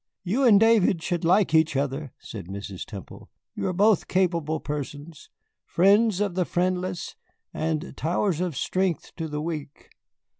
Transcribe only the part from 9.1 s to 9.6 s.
to the